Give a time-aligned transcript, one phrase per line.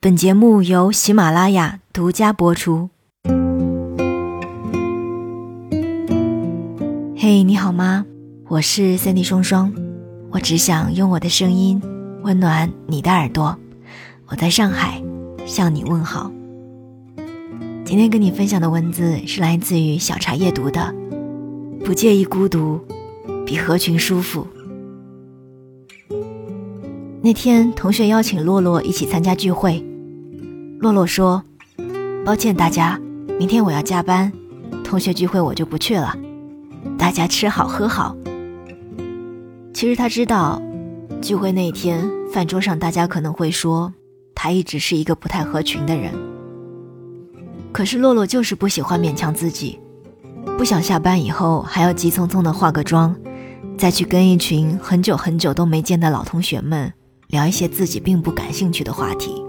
[0.00, 2.88] 本节目由喜马拉雅独家播出。
[7.16, 8.06] 嘿，你好吗？
[8.46, 9.74] 我是 Cindy 双双，
[10.30, 11.82] 我只想用我的声音
[12.22, 13.58] 温暖你的耳朵。
[14.28, 15.02] 我在上海
[15.44, 16.30] 向你问好。
[17.84, 20.94] 今天跟你分享的文字是来自于小茶夜读的，
[21.84, 22.80] 不介意孤独，
[23.44, 24.46] 比合群舒服。
[27.20, 29.84] 那天同学邀请洛洛一起参加聚会。
[30.80, 31.42] 洛洛说
[32.24, 33.00] ：“抱歉，大家，
[33.36, 34.32] 明天我要加班，
[34.84, 36.16] 同学聚会我就不去了。
[36.96, 38.16] 大家吃好喝好。”
[39.74, 40.62] 其实他知道，
[41.20, 43.92] 聚会那天饭桌上大家可能会说
[44.36, 46.12] 他一直是一个不太合群的人。
[47.72, 49.80] 可是洛洛就是不喜欢勉强自己，
[50.56, 53.16] 不想下班以后还要急匆匆的化个妆，
[53.76, 56.92] 再去跟一群很久很久都没见的老同学们
[57.26, 59.42] 聊一些自己并不感兴趣的话题。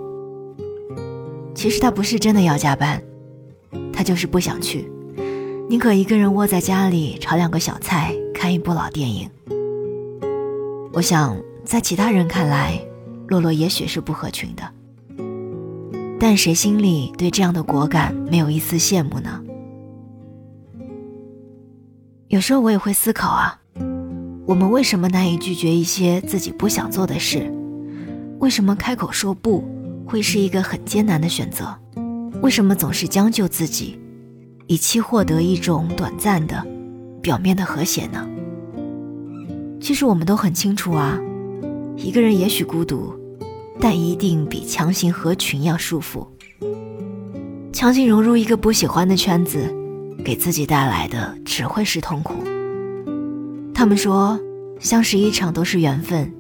[1.59, 3.03] 其实他不是真的要加班，
[3.91, 4.89] 他就是不想去，
[5.67, 9.29] 宁可一个人窝在家里炒两个小菜，看一部老电影。
[10.93, 12.79] 我想，在其他人看来，
[13.27, 14.63] 洛洛也许是不合群的，
[16.17, 19.43] 但谁心里对这样的果敢没有一丝羡慕呢？
[22.29, 23.59] 有时候我也会思考啊，
[24.45, 27.51] 我们为什么难以拒绝一些自己不想做的事？
[28.39, 29.61] 为什么开口说不？
[30.09, 31.77] 会是一个很艰难的选择，
[32.41, 33.99] 为什么总是将就自己，
[34.65, 36.65] 以期获得一种短暂的、
[37.21, 38.27] 表面的和谐呢？
[39.79, 41.19] 其实我们都很清楚啊，
[41.95, 43.13] 一个人也许孤独，
[43.79, 46.27] 但一定比强行合群要舒服。
[47.71, 49.71] 强行融入一个不喜欢的圈子，
[50.25, 52.33] 给自己带来的只会是痛苦。
[53.75, 54.39] 他们说，
[54.79, 56.33] 相识一场都是缘分，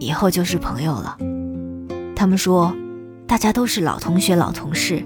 [0.00, 1.16] 以后就是朋友了。
[2.16, 2.74] 他们说。
[3.32, 5.02] 大家都是老同学、老同事，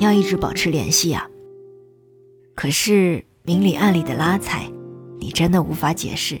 [0.00, 1.26] 要一直保持联系啊。
[2.54, 4.70] 可是明里暗里的拉踩，
[5.18, 6.38] 你真的无法解释。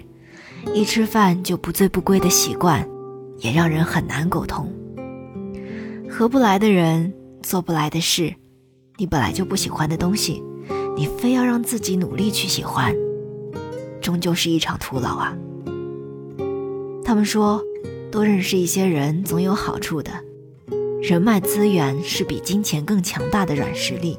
[0.74, 2.86] 一吃饭就不醉不归的习惯，
[3.38, 4.70] 也让人很难沟通。
[6.10, 7.10] 合不来的人，
[7.42, 8.34] 做不来的事，
[8.98, 10.42] 你本来就不喜欢的东西，
[10.94, 12.94] 你非要让自己努力去喜欢，
[14.02, 15.34] 终究是一场徒劳啊。
[17.02, 17.62] 他们说，
[18.12, 20.12] 多认识一些人总有好处的。
[21.02, 24.18] 人脉资源是比金钱更强大的软实力。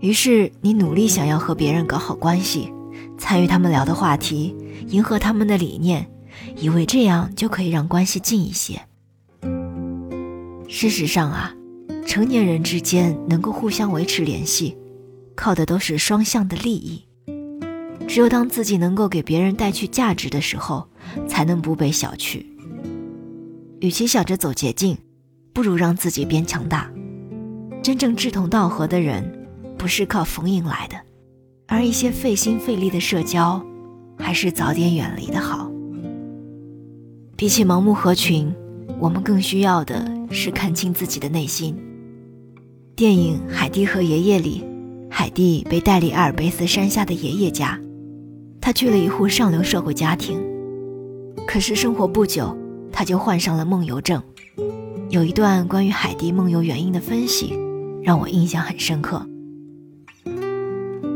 [0.00, 2.72] 于是你努力想要和别人搞好关系，
[3.16, 4.54] 参与他们聊的话题，
[4.88, 6.10] 迎合他们的理念，
[6.56, 8.80] 以为这样就可以让关系近一些。
[10.68, 11.54] 事实上啊，
[12.04, 14.76] 成年人之间能够互相维持联系，
[15.36, 17.02] 靠的都是双向的利益。
[18.08, 20.88] 只有当自己能够给别人带去价值的时候，
[21.28, 22.44] 才能不被小觑。
[23.80, 24.96] 与其想着走捷径，
[25.56, 26.92] 不如让自己变强大。
[27.82, 30.96] 真正志同道合的人，不是靠逢迎来的，
[31.66, 33.64] 而一些费心费力的社交，
[34.18, 35.70] 还是早点远离的好。
[37.36, 38.54] 比起盲目合群，
[39.00, 41.74] 我们更需要的是看清自己的内心。
[42.94, 44.62] 电影《海蒂和爷爷》里，
[45.08, 47.80] 海蒂被带离阿尔卑斯山下的爷爷家，
[48.60, 50.38] 他去了一户上流社会家庭，
[51.48, 52.54] 可是生活不久，
[52.92, 54.22] 他就患上了梦游症。
[55.08, 57.52] 有一段关于海蒂梦游原因的分析，
[58.02, 59.24] 让我印象很深刻。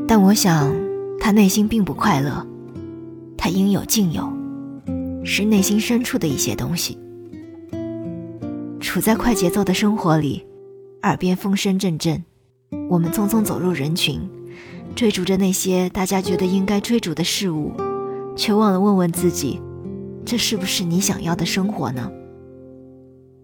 [0.07, 0.73] 但我想，
[1.19, 2.47] 他内心并不快乐，
[3.37, 4.31] 他应有尽有，
[5.25, 6.99] 是内心深处的一些东西。
[8.81, 10.45] 处在快节奏的生活里，
[11.03, 12.25] 耳边风声阵阵，
[12.89, 14.21] 我们匆匆走入人群，
[14.95, 17.73] 追逐着那些大家觉得应该追逐的事物，
[18.37, 19.61] 却忘了问问自己：
[20.25, 22.11] 这是不是你想要的生活呢？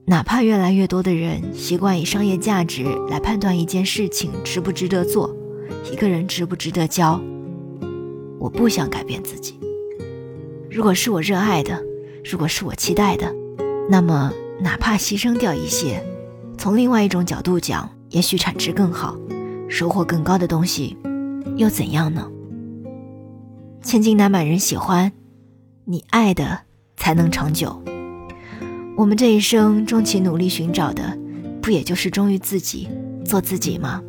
[0.08, 5.34] 哪怕越来越多的人习惯以商业价值来判断一件事情值不值得做，
[5.90, 7.20] 一个人值不值得交，
[8.38, 9.58] 我不想改变自己。
[10.70, 11.82] 如果是我热爱的，
[12.24, 13.34] 如果是我期待的，
[13.90, 16.00] 那么哪怕牺牲掉一些，
[16.56, 19.18] 从另外一种角度讲，也许产值更好，
[19.68, 20.96] 收获更高的东西，
[21.56, 22.30] 又怎样呢？
[23.82, 25.10] 千金难买人喜欢，
[25.84, 26.60] 你爱的
[26.96, 27.82] 才能长久。
[28.96, 31.16] 我们这一生终其努力寻找的，
[31.60, 32.88] 不也就是忠于自己，
[33.26, 34.02] 做自己吗？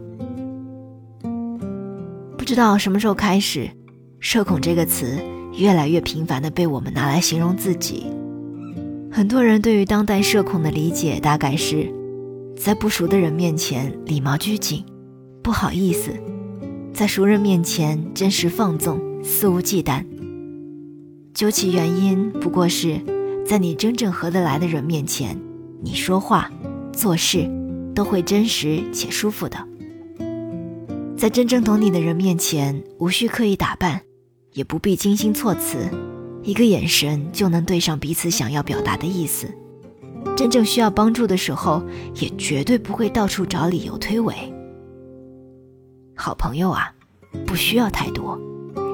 [2.37, 3.69] 不知道什么时候开始
[4.21, 5.19] ，“社恐”这个词
[5.57, 8.05] 越来越频繁的被我们拿来形容自己。
[9.11, 11.93] 很多人对于当代社恐的理解，大概是
[12.55, 14.85] 在不熟的人面前礼貌拘谨，
[15.43, 16.11] 不好意思；
[16.93, 20.05] 在熟人面前真实放纵，肆无忌惮。
[21.33, 23.16] 究其原因，不过是。
[23.47, 25.39] 在你真正合得来的人面前，
[25.81, 26.51] 你说话
[26.91, 27.49] 做事，
[27.95, 29.57] 都会真实且舒服的。
[31.15, 34.01] 在真正懂你的人面前，无需刻意打扮，
[34.51, 35.89] 也不必精心措辞，
[36.43, 39.47] 一个眼神就能对上彼此想要表达的意思。
[40.35, 41.81] 真正需要帮助的时候，
[42.15, 44.33] 也绝对不会到处找理由推诿。
[46.17, 46.93] 好朋友啊，
[47.45, 48.37] 不需要太多，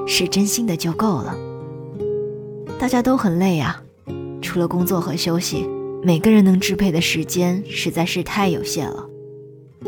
[0.06, 1.36] 是真心的就够了。
[2.78, 3.82] 大家都很累啊，
[4.44, 5.66] 除了工作和休息，
[6.04, 9.04] 每个人能支配的时间实在是太有限了，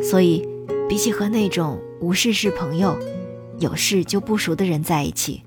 [0.02, 0.44] 所以。
[0.88, 2.96] 比起和那种无事是朋友，
[3.58, 5.42] 有事就不熟的人在一起，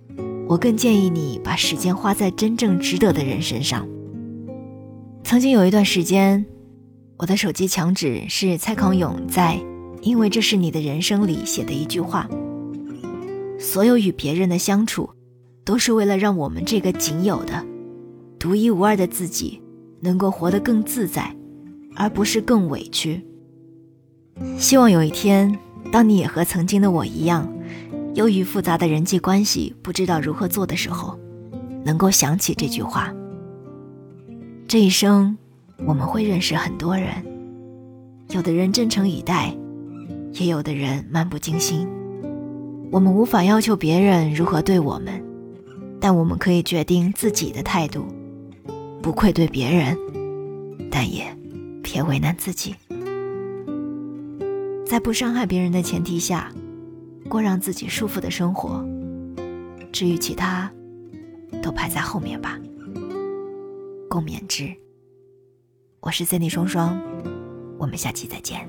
[0.49, 3.87] 我更建议你把时间花在真正值得的人身上。
[5.23, 6.45] 曾经有一段时间，
[7.15, 9.57] 我的手机墙纸是蔡康永在
[10.01, 12.29] 《因为这是你的人生》里写的一句话：
[13.57, 15.09] 所有与别人的相处，
[15.63, 17.65] 都是为了让我们这个仅有的、
[18.39, 19.61] 独一无二的自己，
[19.99, 21.35] 能够活得更自在，
[21.95, 23.21] 而不是更委屈。
[24.57, 25.59] 希望有一天，
[25.91, 27.51] 当你也和曾经的我一样，
[28.15, 31.19] 由于复杂的人际关系不知道如何做的时候，
[31.83, 33.13] 能够想起这句话。
[34.69, 35.37] 这一生，
[35.85, 37.11] 我们会认识很多人，
[38.29, 39.53] 有的人真诚以待，
[40.33, 41.85] 也有的人漫不经心。
[42.89, 45.21] 我们无法要求别人如何对我们，
[45.99, 48.05] 但我们可以决定自己的态度，
[49.01, 49.97] 不愧对别人，
[50.91, 51.25] 但也
[51.81, 52.75] 别为难自己。
[54.85, 56.51] 在不伤害别人的前提下，
[57.29, 58.85] 过让自己舒服的生活。
[59.91, 60.71] 至于其他，
[61.61, 62.59] 都排在后面吧。
[64.09, 64.75] 共勉之。
[66.01, 66.99] 我是 Cindy 双双，
[67.77, 68.67] 我们下期再见。